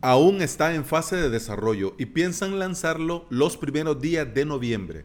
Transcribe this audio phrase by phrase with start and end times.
[0.00, 5.04] aún está en fase de desarrollo y piensan lanzarlo los primeros días de noviembre.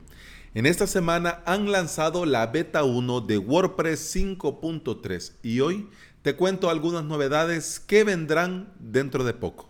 [0.54, 5.88] En esta semana han lanzado la beta 1 de WordPress 5.3 y hoy
[6.22, 9.70] te cuento algunas novedades que vendrán dentro de poco.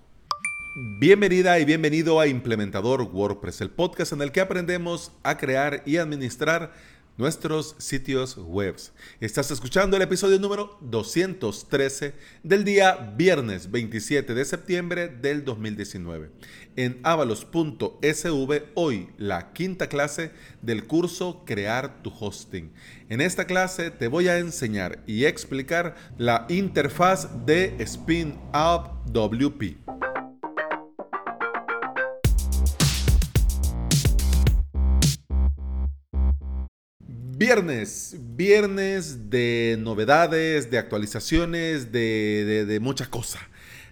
[0.99, 5.97] Bienvenida y bienvenido a Implementador WordPress, el podcast en el que aprendemos a crear y
[5.97, 6.73] administrar
[7.21, 8.75] nuestros sitios web.
[9.19, 16.31] Estás escuchando el episodio número 213 del día viernes 27 de septiembre del 2019.
[16.75, 20.31] En avalos.sv hoy la quinta clase
[20.63, 22.73] del curso Crear tu hosting.
[23.07, 30.10] En esta clase te voy a enseñar y explicar la interfaz de Spin Up WP.
[37.41, 43.41] Viernes, viernes de novedades, de actualizaciones, de, muchas cosas.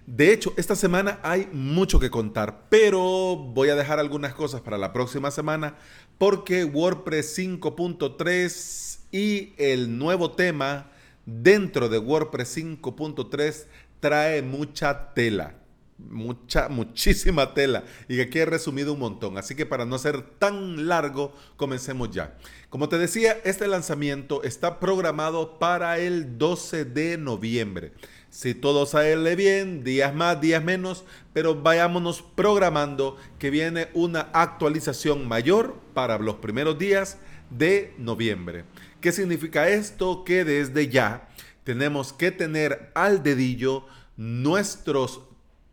[0.05, 4.77] De hecho, esta semana hay mucho que contar, pero voy a dejar algunas cosas para
[4.77, 5.77] la próxima semana
[6.19, 10.91] porque WordPress 5.3 y el nuevo tema
[11.25, 13.65] dentro de WordPress 5.3
[13.99, 15.58] trae mucha tela
[16.07, 19.37] mucha, muchísima tela y aquí he resumido un montón.
[19.37, 22.37] Así que para no ser tan largo, comencemos ya.
[22.69, 27.93] Como te decía, este lanzamiento está programado para el 12 de noviembre.
[28.29, 35.27] Si todo sale bien, días más, días menos, pero vayámonos programando que viene una actualización
[35.27, 37.17] mayor para los primeros días
[37.49, 38.65] de noviembre.
[39.01, 40.23] ¿Qué significa esto?
[40.23, 41.29] Que desde ya
[41.63, 45.21] tenemos que tener al dedillo nuestros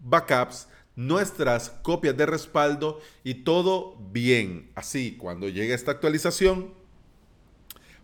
[0.00, 4.70] backups, nuestras copias de respaldo y todo bien.
[4.74, 6.72] Así, cuando llegue esta actualización,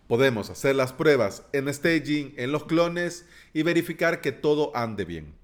[0.07, 5.35] podemos hacer las pruebas en staging, en los clones y verificar que todo ande bien.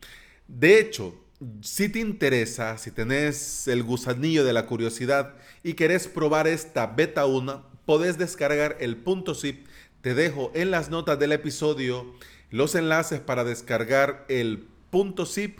[0.46, 1.14] De hecho,
[1.62, 7.26] si te interesa, si tenés el gusanillo de la curiosidad y querés probar esta beta
[7.26, 9.66] 1, podés descargar el punto zip.
[10.02, 12.12] Te dejo en las notas del episodio
[12.50, 15.58] los enlaces para descargar el punto zip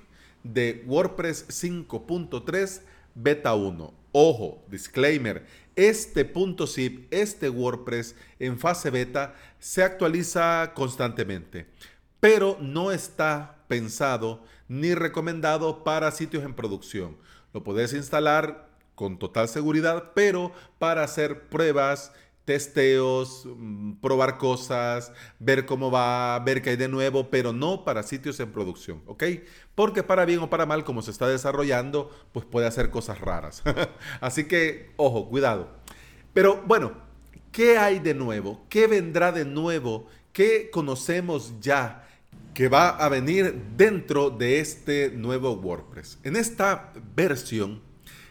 [0.53, 2.81] de WordPress 5.3
[3.15, 3.95] beta 1.
[4.13, 5.45] Ojo, disclaimer,
[5.77, 11.67] este punto zip, este WordPress en fase beta se actualiza constantemente,
[12.21, 17.17] pero no está pensado ni recomendado para sitios en producción.
[17.53, 22.13] Lo puedes instalar con total seguridad, pero para hacer pruebas
[22.49, 28.03] testeos, mm, probar cosas, ver cómo va, ver qué hay de nuevo, pero no para
[28.03, 29.23] sitios en producción, ¿ok?
[29.75, 33.63] Porque para bien o para mal, como se está desarrollando, pues puede hacer cosas raras.
[34.23, 35.69] Así que, ojo, cuidado.
[36.33, 36.93] Pero bueno,
[37.53, 38.65] ¿qué hay de nuevo?
[38.71, 40.07] ¿Qué vendrá de nuevo?
[40.33, 42.07] ¿Qué conocemos ya?
[42.55, 46.19] que va a venir dentro de este nuevo WordPress.
[46.25, 47.81] En esta versión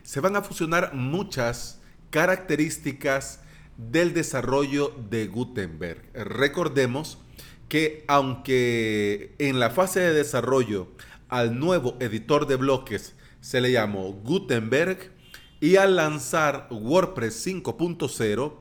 [0.03, 1.79] se van a fusionar muchas
[2.09, 3.39] características
[3.77, 6.01] del desarrollo de Gutenberg.
[6.13, 7.19] Recordemos
[7.69, 10.87] que aunque en la fase de desarrollo
[11.29, 15.11] al nuevo editor de bloques se le llamó Gutenberg
[15.59, 18.53] y al lanzar WordPress 5.0,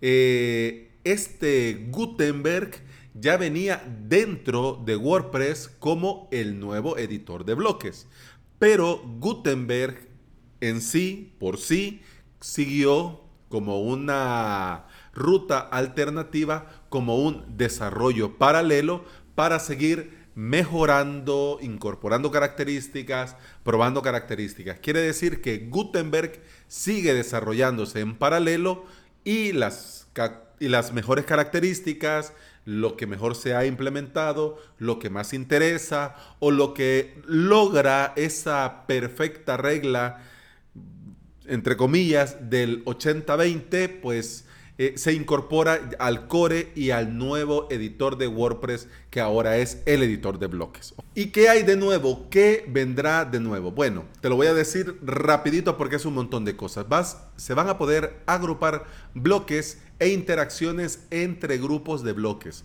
[0.00, 2.82] eh, este Gutenberg
[3.14, 8.06] ya venía dentro de WordPress como el nuevo editor de bloques.
[8.58, 10.08] Pero Gutenberg
[10.60, 12.02] en sí, por sí,
[12.40, 19.04] siguió como una ruta alternativa, como un desarrollo paralelo
[19.34, 24.78] para seguir mejorando, incorporando características, probando características.
[24.78, 28.84] Quiere decir que Gutenberg sigue desarrollándose en paralelo
[29.24, 30.08] y las,
[30.60, 32.34] y las mejores características,
[32.64, 38.86] lo que mejor se ha implementado, lo que más interesa o lo que logra esa
[38.86, 40.22] perfecta regla
[41.48, 44.44] entre comillas, del 80-20, pues
[44.80, 50.04] eh, se incorpora al core y al nuevo editor de WordPress que ahora es el
[50.04, 50.94] editor de bloques.
[51.16, 52.28] ¿Y qué hay de nuevo?
[52.30, 53.72] ¿Qué vendrá de nuevo?
[53.72, 56.88] Bueno, te lo voy a decir rapidito porque es un montón de cosas.
[56.88, 58.84] Vas, se van a poder agrupar
[59.14, 62.64] bloques e interacciones entre grupos de bloques.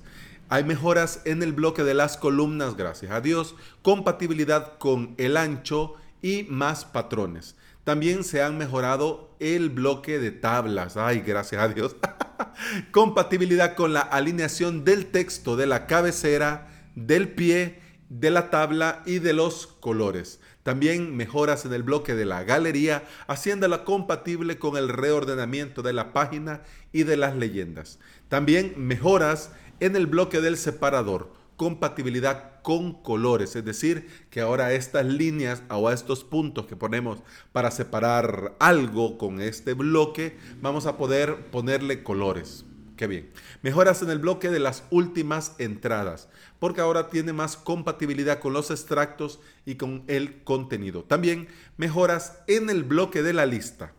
[0.49, 5.95] Hay mejoras en el bloque de las columnas, gracias a Dios, compatibilidad con el ancho
[6.21, 7.55] y más patrones.
[7.83, 10.95] También se han mejorado el bloque de tablas.
[10.95, 11.95] Ay, gracias a Dios.
[12.91, 19.19] Compatibilidad con la alineación del texto de la cabecera, del pie, de la tabla y
[19.19, 20.39] de los colores.
[20.63, 26.13] También mejoras en el bloque de la galería, haciéndola compatible con el reordenamiento de la
[26.13, 26.61] página
[26.93, 27.99] y de las leyendas.
[28.29, 29.51] También mejoras
[29.81, 35.91] en el bloque del separador, compatibilidad con colores, es decir, que ahora estas líneas o
[35.91, 37.19] estos puntos que ponemos
[37.51, 42.65] para separar algo con este bloque, vamos a poder ponerle colores.
[42.95, 43.31] Qué bien.
[43.63, 46.29] Mejoras en el bloque de las últimas entradas,
[46.59, 51.03] porque ahora tiene más compatibilidad con los extractos y con el contenido.
[51.03, 51.47] También
[51.77, 53.93] mejoras en el bloque de la lista.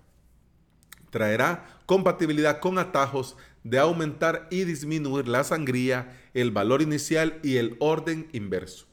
[1.15, 7.77] Traerá compatibilidad con atajos de aumentar y disminuir la sangría, el valor inicial y el
[7.79, 8.87] orden inverso.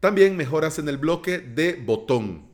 [0.00, 2.46] También mejoras en el bloque de botón.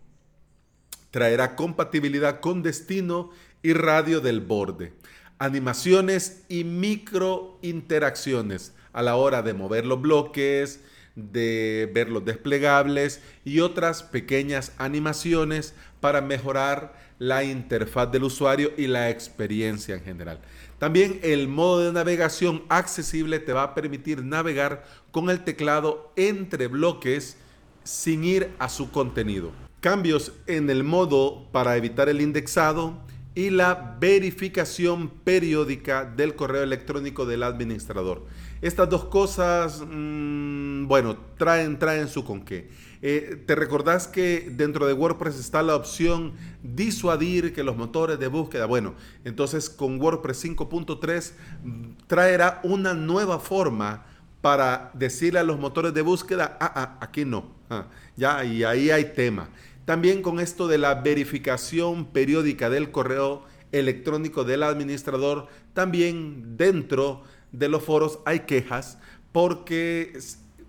[1.10, 3.30] Traerá compatibilidad con destino
[3.62, 4.92] y radio del borde
[5.38, 10.80] animaciones y micro interacciones a la hora de mover los bloques,
[11.18, 18.86] de ver los desplegables y otras pequeñas animaciones para mejorar la interfaz del usuario y
[18.86, 20.40] la experiencia en general.
[20.78, 26.68] También el modo de navegación accesible te va a permitir navegar con el teclado entre
[26.68, 27.36] bloques
[27.82, 29.50] sin ir a su contenido.
[29.80, 32.98] Cambios en el modo para evitar el indexado
[33.34, 38.26] y la verificación periódica del correo electrónico del administrador.
[38.60, 40.57] Estas dos cosas, mm,
[40.88, 42.70] bueno, traen, su con qué.
[43.02, 46.32] Eh, ¿Te recordás que dentro de WordPress está la opción
[46.62, 48.64] disuadir que los motores de búsqueda?
[48.66, 48.94] Bueno,
[49.24, 51.32] entonces con WordPress 5.3
[51.62, 54.06] mm, traerá una nueva forma
[54.40, 57.54] para decirle a los motores de búsqueda, ah, ah aquí no.
[57.68, 57.86] Ah,
[58.16, 59.50] ya, y ahí hay tema.
[59.84, 67.68] También con esto de la verificación periódica del correo electrónico del administrador, también dentro de
[67.68, 68.98] los foros hay quejas
[69.32, 70.18] porque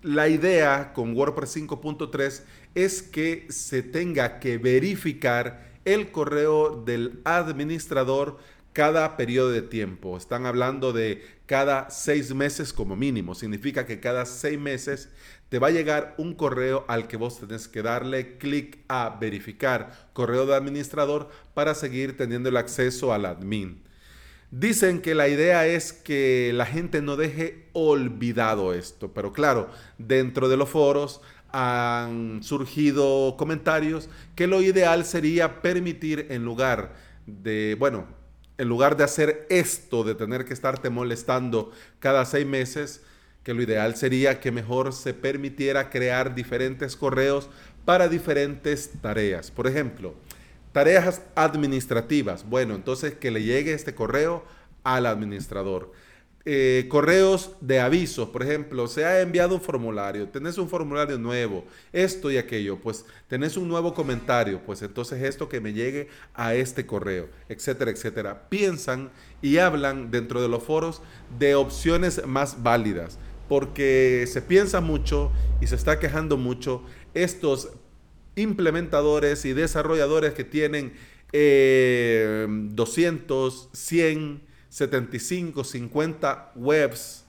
[0.02, 2.42] la idea con WordPress 5.3
[2.74, 8.38] es que se tenga que verificar el correo del administrador
[8.72, 10.16] cada periodo de tiempo.
[10.16, 13.34] Están hablando de cada seis meses como mínimo.
[13.34, 15.08] Significa que cada seis meses
[15.48, 20.10] te va a llegar un correo al que vos tenés que darle clic a verificar
[20.12, 23.82] correo de administrador para seguir teniendo el acceso al admin.
[24.50, 30.48] Dicen que la idea es que la gente no deje olvidado esto, pero claro, dentro
[30.48, 31.20] de los foros
[31.52, 36.94] han surgido comentarios que lo ideal sería permitir en lugar
[37.26, 38.06] de, bueno,
[38.58, 41.70] en lugar de hacer esto, de tener que estarte molestando
[42.00, 43.02] cada seis meses,
[43.44, 47.48] que lo ideal sería que mejor se permitiera crear diferentes correos
[47.84, 49.50] para diferentes tareas.
[49.50, 50.14] Por ejemplo,
[50.72, 52.48] tareas administrativas.
[52.48, 54.44] Bueno, entonces que le llegue este correo
[54.84, 55.92] al administrador.
[56.46, 61.66] Eh, correos de avisos, por ejemplo, se ha enviado un formulario, tenés un formulario nuevo,
[61.92, 66.54] esto y aquello, pues tenés un nuevo comentario, pues entonces esto que me llegue a
[66.54, 68.48] este correo, etcétera, etcétera.
[68.48, 69.10] Piensan
[69.42, 71.02] y hablan dentro de los foros
[71.38, 73.18] de opciones más válidas
[73.50, 76.84] porque se piensa mucho y se está quejando mucho
[77.14, 77.70] estos
[78.40, 80.92] implementadores y desarrolladores que tienen
[81.32, 87.24] 200, 100, 75, 50 webs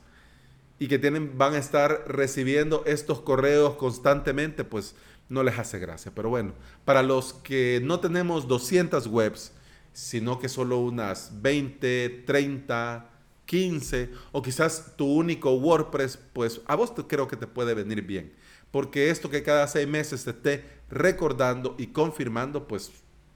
[0.79, 4.95] y que tienen, van a estar recibiendo estos correos constantemente, pues
[5.29, 6.11] no les hace gracia.
[6.15, 6.53] Pero bueno,
[6.85, 9.51] para los que no tenemos 200 webs,
[9.93, 13.09] sino que solo unas 20, 30,
[13.45, 18.33] 15 o quizás tu único WordPress, pues a vos creo que te puede venir bien.
[18.71, 22.91] Porque esto que cada seis meses te esté recordando y confirmando, pues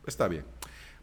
[0.08, 0.46] está bien.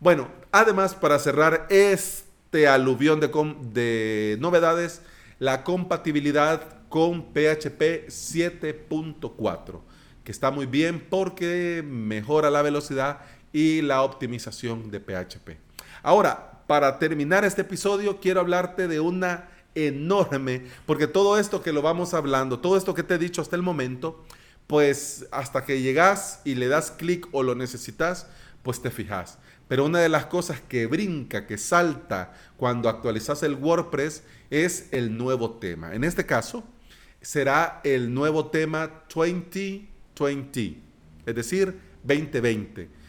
[0.00, 3.28] Bueno, además para cerrar este aluvión de,
[3.72, 5.02] de novedades,
[5.38, 9.80] la compatibilidad con PHP 7.4,
[10.24, 13.20] que está muy bien porque mejora la velocidad
[13.52, 15.58] y la optimización de PHP.
[16.02, 21.82] Ahora, para terminar este episodio, quiero hablarte de una enorme, porque todo esto que lo
[21.82, 24.24] vamos hablando, todo esto que te he dicho hasta el momento,
[24.66, 28.26] pues hasta que llegas y le das clic o lo necesitas,
[28.62, 29.38] pues te fijas.
[29.68, 35.16] Pero una de las cosas que brinca, que salta cuando actualizas el WordPress es el
[35.16, 35.94] nuevo tema.
[35.94, 36.64] En este caso,
[37.20, 40.78] será el nuevo tema 2020,
[41.26, 43.02] es decir, 2020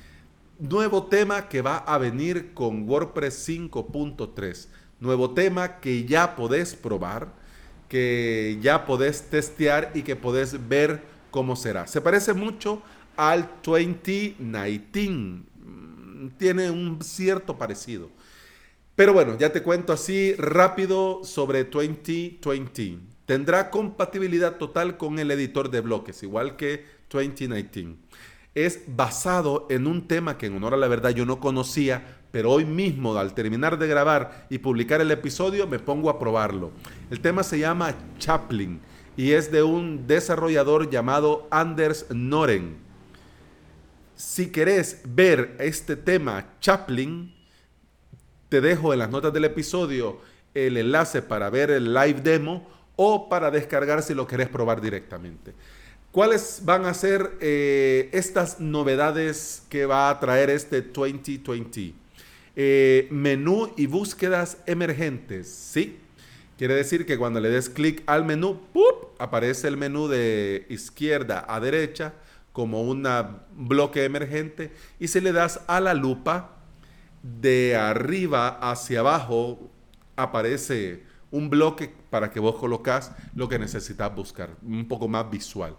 [0.59, 4.67] nuevo tema que va a venir con WordPress 5.3.
[5.03, 7.27] Nuevo tema que ya podés probar,
[7.89, 11.87] que ya podés testear y que podés ver cómo será.
[11.87, 12.81] Se parece mucho
[13.17, 15.43] al 2019.
[15.59, 18.09] Mm, tiene un cierto parecido.
[18.95, 22.99] Pero bueno, ya te cuento así rápido sobre 2020.
[23.25, 27.97] Tendrá compatibilidad total con el editor de bloques, igual que 2019
[28.55, 32.49] es basado en un tema que en honor a la verdad yo no conocía, pero
[32.49, 36.71] hoy mismo al terminar de grabar y publicar el episodio me pongo a probarlo.
[37.11, 38.81] El tema se llama Chaplin.
[39.15, 42.77] y es de un desarrollador llamado Anders Noren.
[44.15, 47.31] Si querés ver este tema Chaplin,
[48.49, 50.19] te dejo en las notas del episodio
[50.55, 55.53] el enlace para ver el live demo o para descargar si lo querés probar directamente.
[56.11, 62.01] ¿Cuáles van a ser eh, estas novedades que va a traer este 2020?
[62.55, 65.99] Eh, menú y búsquedas emergentes, ¿sí?
[66.57, 68.61] Quiere decir que cuando le des clic al menú,
[69.17, 72.13] aparece el menú de izquierda a derecha
[72.51, 73.07] como un
[73.55, 76.51] bloque emergente y si le das a la lupa
[77.23, 79.71] de arriba hacia abajo
[80.15, 85.75] aparece un bloque para que vos colocas lo que necesitas buscar, un poco más visual.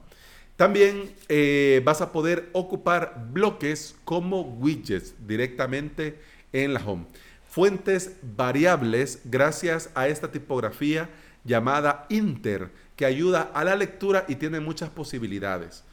[0.56, 6.18] También eh, vas a poder ocupar bloques como widgets directamente
[6.54, 7.04] en la home.
[7.50, 11.10] Fuentes variables gracias a esta tipografía
[11.44, 15.84] llamada Inter, que ayuda a la lectura y tiene muchas posibilidades,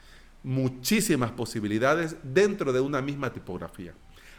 [0.44, 3.94] muchísimas posibilidades dentro de una misma tipografía.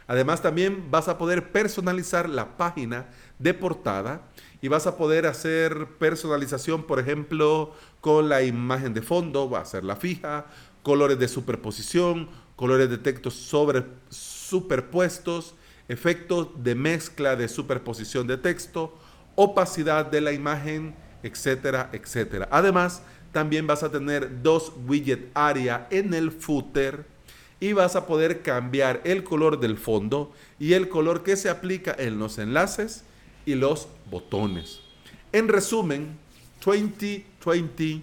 [0.07, 3.07] Además también vas a poder personalizar la página
[3.39, 4.21] de portada
[4.61, 9.65] y vas a poder hacer personalización, por ejemplo, con la imagen de fondo, va a
[9.65, 10.47] ser la fija,
[10.83, 15.55] colores de superposición, colores de texto sobre, superpuestos,
[15.87, 18.97] efectos de mezcla de superposición de texto,
[19.35, 22.47] opacidad de la imagen, etcétera, etcétera.
[22.51, 27.05] Además, también vas a tener dos widget área en el footer
[27.59, 31.95] y vas a poder cambiar el color del fondo y el color que se aplica
[31.97, 33.03] en los enlaces
[33.45, 34.81] y los botones.
[35.31, 36.17] En resumen,
[36.63, 38.01] 2020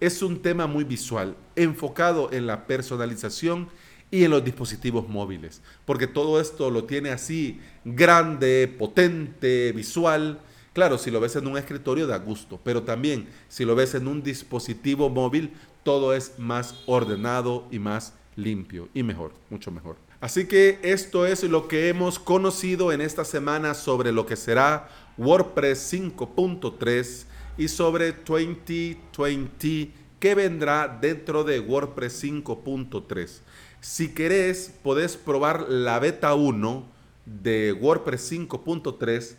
[0.00, 3.68] es un tema muy visual, enfocado en la personalización
[4.12, 10.38] y en los dispositivos móviles, porque todo esto lo tiene así grande, potente, visual.
[10.74, 14.06] Claro, si lo ves en un escritorio da gusto, pero también si lo ves en
[14.06, 19.96] un dispositivo móvil, todo es más ordenado y más limpio y mejor, mucho mejor.
[20.20, 24.90] Así que esto es lo que hemos conocido en esta semana sobre lo que será
[25.16, 27.24] WordPress 5.3
[27.56, 33.40] y sobre 2020 que vendrá dentro de WordPress 5.3.
[33.82, 36.86] Si querés, podés probar la beta 1
[37.26, 39.34] de WordPress 5.3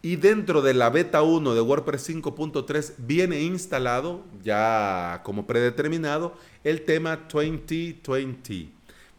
[0.00, 6.86] y dentro de la beta 1 de WordPress 5.3 viene instalado ya como predeterminado el
[6.86, 8.70] tema 2020.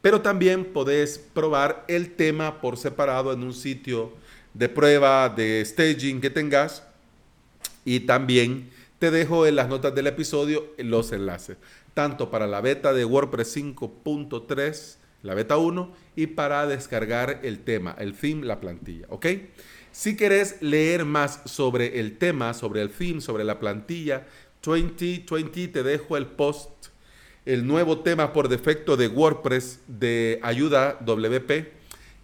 [0.01, 4.11] Pero también podés probar el tema por separado en un sitio
[4.55, 6.81] de prueba, de staging que tengas.
[7.85, 8.71] Y también
[9.03, 11.57] te dejo en las notas del episodio los enlaces,
[11.93, 17.95] tanto para la beta de WordPress 5.3, la beta 1, y para descargar el tema,
[17.97, 19.05] el theme, la plantilla.
[19.09, 19.27] ¿Ok?
[19.91, 24.25] Si querés leer más sobre el tema, sobre el theme, sobre la plantilla
[24.63, 26.87] 2020, te dejo el post
[27.45, 31.73] el nuevo tema por defecto de WordPress de ayuda WP,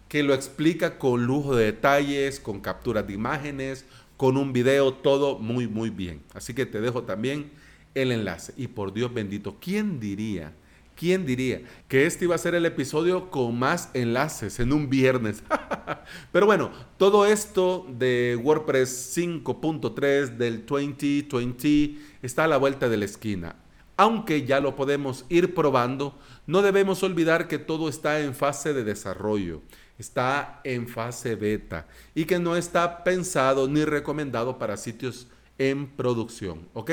[0.08, 3.84] que lo explica con lujo de detalles, con capturas de imágenes,
[4.16, 6.22] con un video, todo muy, muy bien.
[6.34, 7.50] Así que te dejo también
[7.94, 8.52] el enlace.
[8.56, 10.52] Y por Dios bendito, ¿quién diría?
[10.96, 15.42] ¿Quién diría que este iba a ser el episodio con más enlaces en un viernes?
[16.32, 23.06] Pero bueno, todo esto de WordPress 5.3 del 2020 está a la vuelta de la
[23.06, 23.56] esquina
[24.00, 28.82] aunque ya lo podemos ir probando, no debemos olvidar que todo está en fase de
[28.82, 29.60] desarrollo,
[29.98, 35.28] está en fase beta y que no está pensado ni recomendado para sitios
[35.58, 36.90] en producción, ¿ok?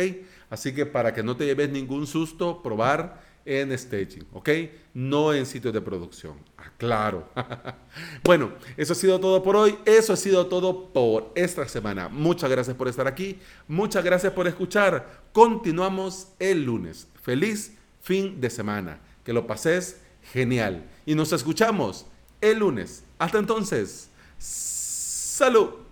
[0.50, 4.50] Así que para que no te lleves ningún susto, probar en staging, ¿ok?
[4.94, 6.36] No en sitios de producción.
[6.58, 7.30] Aclaro.
[8.24, 9.77] bueno, eso ha sido todo por hoy.
[9.86, 12.10] Eso ha sido todo por esta semana.
[12.10, 13.39] Muchas gracias por estar aquí.
[13.68, 15.24] Muchas gracias por escuchar.
[15.32, 17.08] Continuamos el lunes.
[17.22, 19.00] Feliz fin de semana.
[19.24, 20.01] Que lo pases
[20.34, 20.84] genial.
[21.06, 22.06] Y nos escuchamos
[22.42, 23.06] el lunes.
[23.18, 24.10] Hasta entonces.
[24.38, 25.87] Salud.